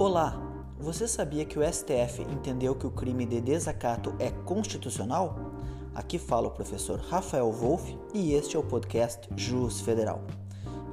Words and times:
Olá! 0.00 0.34
Você 0.78 1.06
sabia 1.06 1.44
que 1.44 1.58
o 1.58 1.62
STF 1.62 2.22
entendeu 2.22 2.74
que 2.74 2.86
o 2.86 2.90
crime 2.90 3.26
de 3.26 3.38
desacato 3.38 4.14
é 4.18 4.30
constitucional? 4.30 5.36
Aqui 5.94 6.18
fala 6.18 6.48
o 6.48 6.52
professor 6.52 6.98
Rafael 6.98 7.52
Wolff 7.52 7.98
e 8.14 8.32
este 8.32 8.56
é 8.56 8.58
o 8.58 8.62
podcast 8.62 9.28
Jus 9.36 9.82
Federal. 9.82 10.22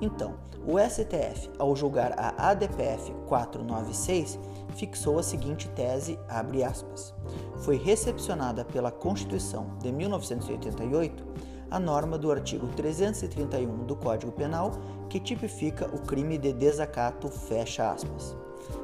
Então, 0.02 0.36
o 0.68 0.78
STF, 0.78 1.50
ao 1.58 1.74
julgar 1.74 2.20
a 2.20 2.50
ADPF 2.50 3.14
496, 3.30 4.38
fixou 4.76 5.18
a 5.18 5.24
seguinte 5.24 5.70
tese, 5.70 6.20
abre 6.28 6.62
aspas. 6.62 7.16
Foi 7.60 7.78
recepcionada 7.78 8.66
pela 8.66 8.92
Constituição 8.92 9.78
de 9.82 9.90
1988 9.90 11.26
a 11.72 11.80
norma 11.80 12.18
do 12.18 12.30
artigo 12.30 12.68
331 12.76 13.86
do 13.86 13.96
Código 13.96 14.34
Penal 14.34 14.74
que 15.10 15.18
tipifica 15.18 15.88
o 15.96 16.02
crime 16.02 16.38
de 16.38 16.52
desacato, 16.52 17.30
fecha 17.30 17.90
aspas. 17.90 18.36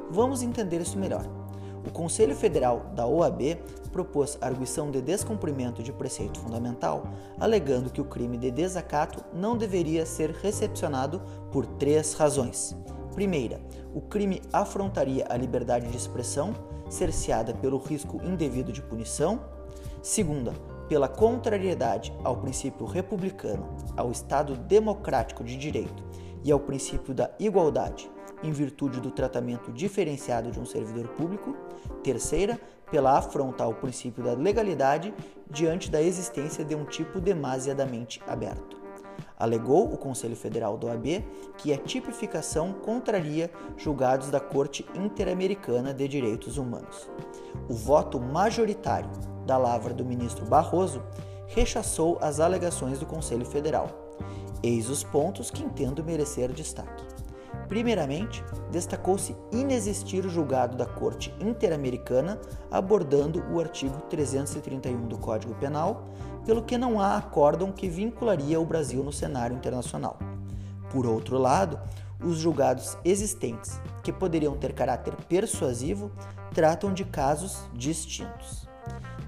Vamos 0.10 0.42
entender 0.42 0.82
isso 0.82 0.98
melhor. 0.98 1.26
O 1.86 1.92
Conselho 1.92 2.36
Federal 2.36 2.92
da 2.96 3.06
OAB 3.06 3.58
propôs 3.92 4.38
arguição 4.42 4.90
de 4.90 5.02
descumprimento 5.02 5.84
de 5.84 5.92
preceito 5.92 6.40
fundamental, 6.40 7.04
alegando 7.40 7.90
que 7.90 8.02
o 8.02 8.06
crime 8.06 8.38
de 8.38 8.50
desacato 8.50 9.24
não 9.34 9.58
deveria 9.58 10.06
ser 10.06 10.32
recepcionado 10.32 11.22
por 11.52 11.66
três 11.66 12.14
razões. 12.14 12.76
Primeira, 13.14 13.62
o 13.94 14.02
crime 14.02 14.42
afrontaria 14.52 15.28
a 15.30 15.38
liberdade 15.38 15.88
de 15.88 15.98
expressão, 15.98 16.54
cerceada 16.90 17.54
pelo 17.54 17.78
risco 17.78 18.20
indevido 18.24 18.72
de 18.72 18.82
punição. 18.82 19.40
Segunda, 20.02 20.54
pela 20.88 21.08
contrariedade 21.08 22.14
ao 22.24 22.38
princípio 22.38 22.86
republicano, 22.86 23.68
ao 23.96 24.12
Estado 24.12 24.56
democrático 24.56 25.44
de 25.44 25.58
direito 25.58 26.04
e 26.44 26.52
ao 26.52 26.60
princípio 26.60 27.14
da 27.14 27.30
igualdade, 27.40 28.10
em 28.44 28.52
virtude 28.52 29.00
do 29.00 29.10
tratamento 29.10 29.72
diferenciado 29.72 30.52
de 30.52 30.60
um 30.60 30.66
servidor 30.66 31.08
público. 31.10 31.56
Terceira, 32.04 32.60
pela 32.92 33.18
afronta 33.18 33.64
ao 33.64 33.74
princípio 33.74 34.24
da 34.24 34.34
legalidade 34.34 35.14
diante 35.50 35.90
da 35.90 36.02
existência 36.02 36.64
de 36.64 36.76
um 36.76 36.86
tipo 36.86 37.20
demasiadamente 37.20 38.22
aberto. 38.28 38.84
Alegou 39.38 39.92
o 39.92 39.98
Conselho 39.98 40.36
Federal 40.36 40.78
do 40.78 40.88
OAB 40.88 41.24
que 41.58 41.74
a 41.74 41.78
tipificação 41.78 42.74
contraria 42.74 43.50
julgados 43.78 44.30
da 44.30 44.40
Corte 44.40 44.86
Interamericana 44.96 45.94
de 45.94 46.08
Direitos 46.08 46.58
Humanos. 46.58 47.10
O 47.70 47.74
voto 47.74 48.20
majoritário 48.20 49.10
da 49.46 49.58
lavra 49.58 49.94
do 49.94 50.06
ministro 50.06 50.46
Barroso 50.46 51.02
rechaçou 51.48 52.18
as 52.22 52.40
alegações 52.40 53.00
do 53.00 53.06
Conselho 53.06 53.46
Federal. 53.46 53.90
Eis 54.62 54.90
os 54.90 55.04
pontos 55.04 55.52
que 55.52 55.64
entendo 55.64 56.04
merecer 56.04 56.52
destaque. 56.52 57.13
Primeiramente, 57.68 58.44
destacou-se 58.72 59.36
inexistir 59.52 60.26
o 60.26 60.30
julgado 60.30 60.76
da 60.76 60.86
Corte 60.86 61.34
Interamericana 61.40 62.40
abordando 62.70 63.44
o 63.52 63.60
artigo 63.60 64.02
331 64.10 65.08
do 65.08 65.18
Código 65.18 65.56
Penal, 65.56 66.06
pelo 66.46 66.64
que 66.64 66.78
não 66.78 67.00
há 67.00 67.18
acórdão 67.18 67.72
que 67.72 67.88
vincularia 67.88 68.60
o 68.60 68.66
Brasil 68.66 69.04
no 69.04 69.14
cenário 69.14 69.56
internacional. 69.56 70.20
Por 70.92 71.06
outro 71.06 71.38
lado, 71.38 71.80
os 72.24 72.38
julgados 72.38 72.98
existentes, 73.04 73.80
que 74.04 74.12
poderiam 74.12 74.56
ter 74.56 74.74
caráter 74.74 75.16
persuasivo, 75.28 76.12
tratam 76.54 76.94
de 76.94 77.04
casos 77.04 77.68
distintos. 77.74 78.68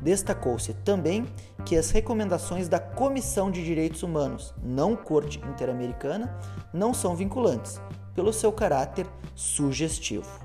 Destacou-se 0.02 0.74
também 0.76 1.26
que 1.66 1.76
as 1.76 1.90
recomendações 1.90 2.68
da 2.68 2.80
Comissão 2.80 3.50
de 3.50 3.64
Direitos 3.64 4.04
Humanos, 4.04 4.54
não 4.62 4.96
Corte 4.96 5.40
Interamericana, 5.40 6.38
não 6.72 6.94
são 6.94 7.16
vinculantes, 7.16 7.82
pelo 8.16 8.34
seu 8.34 8.52
caráter 8.52 9.06
sugestivo. 9.36 10.40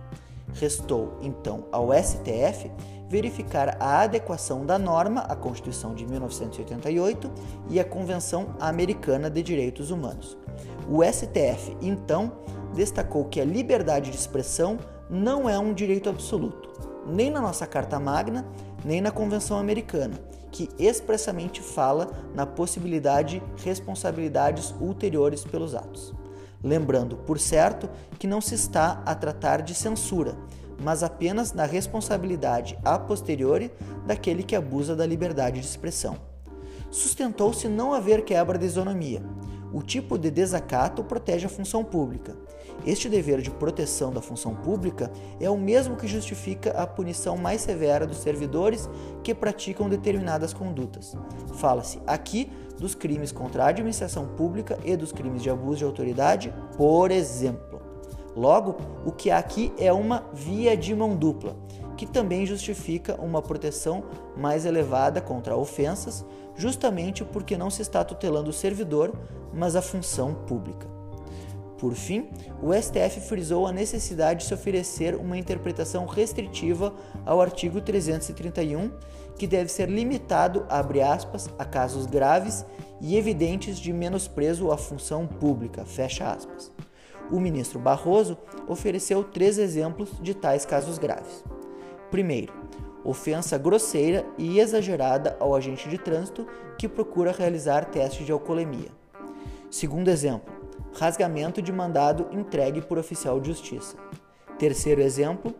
Restou, 0.53 1.17
então, 1.23 1.65
ao 1.71 1.91
STF 1.95 2.71
verificar 3.09 3.77
a 3.81 4.03
adequação 4.03 4.65
da 4.65 4.79
norma 4.79 5.23
à 5.23 5.35
Constituição 5.35 5.95
de 5.95 6.07
1988 6.07 7.31
e 7.69 7.81
à 7.81 7.85
Convenção 7.85 8.55
Americana 8.61 9.29
de 9.29 9.43
Direitos 9.43 9.91
Humanos. 9.91 10.37
O 10.89 11.03
STF, 11.05 11.77
então, 11.81 12.33
destacou 12.75 13.25
que 13.25 13.41
a 13.41 13.45
liberdade 13.45 14.11
de 14.11 14.17
expressão 14.17 14.79
não 15.09 15.49
é 15.49 15.59
um 15.59 15.75
direito 15.75 16.09
absoluto, 16.09 16.71
nem 17.05 17.31
na 17.31 17.41
nossa 17.41 17.67
Carta 17.67 17.99
Magna, 17.99 18.47
nem 18.85 19.01
na 19.01 19.11
Convenção 19.11 19.59
Americana, 19.59 20.15
que 20.53 20.69
expressamente 20.79 21.61
fala 21.61 22.11
na 22.33 22.47
possibilidade 22.47 23.43
de 23.57 23.65
responsabilidades 23.65 24.73
ulteriores 24.81 25.45
pelos 25.45 25.75
atos. 25.75 26.15
Lembrando, 26.63 27.17
por 27.17 27.39
certo, 27.39 27.89
que 28.19 28.27
não 28.27 28.41
se 28.41 28.55
está 28.55 29.03
a 29.07 29.15
tratar 29.15 29.63
de 29.63 29.75
censura, 29.75 30.37
mas 30.79 31.03
apenas 31.03 31.51
da 31.51 31.65
responsabilidade 31.65 32.79
a 32.85 32.99
posteriori 32.99 33.71
daquele 34.07 34.43
que 34.43 34.57
abusa 34.57 34.95
da 34.95 35.07
liberdade 35.07 35.61
de 35.61 35.67
expressão. 35.67 36.17
Sustentou-se 36.91 37.69
não 37.69 37.93
haver 37.93 38.25
quebra 38.25 38.59
de 38.59 38.67
isonomia. 38.67 39.23
O 39.73 39.83
tipo 39.83 40.19
de 40.19 40.31
desacato 40.31 41.05
protege 41.05 41.47
a 41.47 41.51
função 41.51 41.85
pública. 41.85 42.37
Este 42.87 43.09
dever 43.11 43.43
de 43.43 43.51
proteção 43.51 44.11
da 44.11 44.23
função 44.23 44.55
pública 44.55 45.11
é 45.39 45.51
o 45.51 45.59
mesmo 45.59 45.97
que 45.97 46.07
justifica 46.07 46.71
a 46.71 46.87
punição 46.87 47.37
mais 47.37 47.61
severa 47.61 48.07
dos 48.07 48.19
servidores 48.19 48.89
que 49.23 49.35
praticam 49.35 49.89
determinadas 49.89 50.55
condutas. 50.55 51.15
Fala-se 51.57 52.01
aqui 52.07 52.51
dos 52.79 52.95
crimes 52.95 53.33
contra 53.33 53.65
a 53.65 53.69
administração 53.69 54.27
pública 54.29 54.79
e 54.83 54.97
dos 54.97 55.13
crimes 55.13 55.43
de 55.43 55.51
abuso 55.51 55.79
de 55.79 55.85
autoridade, 55.85 56.55
por 56.77 57.11
exemplo. 57.11 57.83
Logo, 58.35 58.77
o 59.05 59.13
que 59.13 59.31
há 59.31 59.39
aqui 59.39 59.73
é 59.77 59.93
uma 59.93 60.25
via 60.33 60.75
de 60.77 60.95
mão 60.95 61.15
dupla, 61.15 61.57
que 61.97 62.07
também 62.07 62.47
justifica 62.47 63.21
uma 63.21 63.43
proteção 63.43 64.05
mais 64.37 64.65
elevada 64.65 65.21
contra 65.21 65.57
ofensas, 65.57 66.25
justamente 66.57 67.25
porque 67.25 67.59
não 67.59 67.69
se 67.69 67.83
está 67.83 68.03
tutelando 68.03 68.49
o 68.49 68.55
servidor, 68.55 69.13
mas 69.53 69.77
a 69.77 69.83
função 69.83 70.33
pública. 70.33 71.00
Por 71.81 71.95
fim, 71.95 72.29
o 72.63 72.75
STF 72.75 73.23
frisou 73.23 73.67
a 73.67 73.73
necessidade 73.73 74.41
de 74.41 74.47
se 74.47 74.53
oferecer 74.53 75.15
uma 75.15 75.39
interpretação 75.39 76.05
restritiva 76.05 76.95
ao 77.25 77.41
artigo 77.41 77.81
331, 77.81 78.93
que 79.39 79.47
deve 79.47 79.73
ser 79.73 79.89
limitado, 79.89 80.67
abre 80.69 81.01
aspas, 81.01 81.49
a 81.59 81.65
casos 81.65 82.05
graves 82.05 82.67
e 83.01 83.17
evidentes 83.17 83.79
de 83.79 83.95
menosprezo 83.95 84.71
à 84.71 84.77
função 84.77 85.27
pública, 85.27 85.87
fecha 85.87 86.31
aspas. 86.31 86.71
O 87.33 87.41
ministro 87.41 87.79
Barroso 87.79 88.37
ofereceu 88.69 89.25
três 89.25 89.57
exemplos 89.57 90.11
de 90.21 90.35
tais 90.35 90.67
casos 90.67 90.99
graves. 90.99 91.43
Primeiro, 92.11 92.53
ofensa 93.03 93.57
grosseira 93.57 94.27
e 94.37 94.61
exagerada 94.61 95.35
ao 95.41 95.55
agente 95.55 95.89
de 95.89 95.97
trânsito 95.97 96.47
que 96.77 96.87
procura 96.87 97.33
realizar 97.33 97.87
teste 97.87 98.23
de 98.23 98.33
alcoolemia. 98.33 98.91
Segundo 99.71 100.09
exemplo, 100.09 100.60
rasgamento 100.99 101.63
de 101.63 101.73
mandado 101.73 102.29
entregue 102.33 102.81
por 102.81 102.99
oficial 102.99 103.41
de 103.41 103.49
justiça. 103.49 103.97
Terceiro 104.59 105.01
exemplo, 105.01 105.55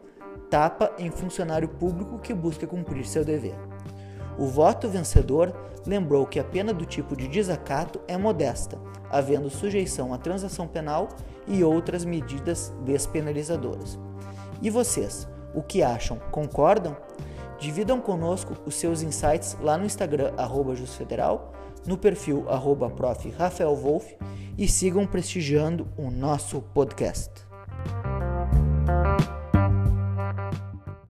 tapa 0.51 0.93
em 0.99 1.11
funcionário 1.11 1.69
público 1.69 2.19
que 2.19 2.35
busca 2.35 2.67
cumprir 2.67 3.07
seu 3.07 3.25
dever. 3.25 3.55
O 4.39 4.47
voto 4.47 4.89
vencedor 4.89 5.55
lembrou 5.87 6.27
que 6.27 6.39
a 6.39 6.45
pena 6.45 6.73
do 6.73 6.85
tipo 6.85 7.17
de 7.17 7.29
desacato 7.29 8.01
é 8.07 8.17
modesta, 8.17 8.79
havendo 9.11 9.51
sujeição 9.51 10.13
à 10.13 10.19
transação 10.19 10.67
penal 10.67 11.09
e 11.47 11.65
outras 11.65 12.05
medidas 12.05 12.73
despenalizadoras. 12.85 13.99
E 14.63 14.71
vocês, 14.71 15.29
o 15.55 15.63
que 15.63 15.83
acham? 15.83 16.19
Concordam? 16.31 16.97
Dividam 17.61 18.01
conosco 18.01 18.57
os 18.65 18.75
seus 18.75 19.03
insights 19.03 19.55
lá 19.61 19.77
no 19.77 19.85
Instagram, 19.85 20.33
arroba 20.39 20.75
Federal, 20.75 21.53
no 21.87 21.99
perfil 21.99 22.49
arroba 22.49 22.89
prof. 22.89 23.29
Rafael 23.31 23.77
Wolf 23.77 24.07
e 24.57 24.67
sigam 24.67 25.07
prestigiando 25.07 25.87
o 25.97 26.11
nosso 26.11 26.63
podcast. 26.63 27.50